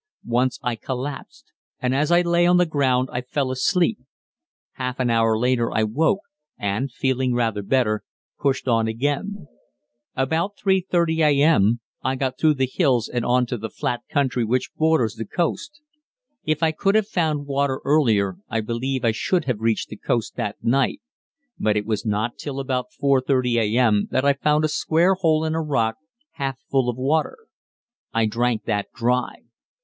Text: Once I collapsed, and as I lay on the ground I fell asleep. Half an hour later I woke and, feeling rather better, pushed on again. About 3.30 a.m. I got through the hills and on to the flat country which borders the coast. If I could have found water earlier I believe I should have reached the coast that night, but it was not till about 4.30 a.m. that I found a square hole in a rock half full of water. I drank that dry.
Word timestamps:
Once 0.25 0.57
I 0.63 0.77
collapsed, 0.77 1.51
and 1.79 1.93
as 1.93 2.11
I 2.11 2.23
lay 2.23 2.47
on 2.47 2.57
the 2.57 2.65
ground 2.65 3.09
I 3.11 3.21
fell 3.21 3.51
asleep. 3.51 3.99
Half 4.71 4.99
an 4.99 5.11
hour 5.11 5.37
later 5.37 5.71
I 5.71 5.83
woke 5.83 6.21
and, 6.57 6.91
feeling 6.91 7.35
rather 7.35 7.61
better, 7.61 8.03
pushed 8.39 8.67
on 8.67 8.87
again. 8.87 9.45
About 10.15 10.57
3.30 10.57 11.19
a.m. 11.23 11.81
I 12.01 12.15
got 12.15 12.39
through 12.39 12.55
the 12.55 12.65
hills 12.65 13.07
and 13.09 13.23
on 13.23 13.45
to 13.45 13.59
the 13.59 13.69
flat 13.69 14.01
country 14.09 14.43
which 14.43 14.71
borders 14.75 15.13
the 15.17 15.25
coast. 15.25 15.81
If 16.45 16.63
I 16.63 16.71
could 16.71 16.95
have 16.95 17.07
found 17.07 17.45
water 17.45 17.79
earlier 17.85 18.37
I 18.49 18.61
believe 18.61 19.05
I 19.05 19.11
should 19.11 19.45
have 19.45 19.59
reached 19.61 19.89
the 19.89 19.97
coast 19.97 20.35
that 20.35 20.55
night, 20.63 20.99
but 21.59 21.77
it 21.77 21.85
was 21.85 22.07
not 22.07 22.39
till 22.39 22.59
about 22.59 22.87
4.30 22.99 23.75
a.m. 23.75 24.07
that 24.09 24.25
I 24.25 24.33
found 24.33 24.65
a 24.65 24.67
square 24.67 25.13
hole 25.13 25.45
in 25.45 25.53
a 25.53 25.61
rock 25.61 25.97
half 26.31 26.57
full 26.71 26.89
of 26.89 26.97
water. 26.97 27.37
I 28.11 28.25
drank 28.25 28.63
that 28.63 28.87
dry. 28.95 29.43